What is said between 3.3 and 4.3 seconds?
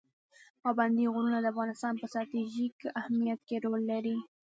کې رول لري.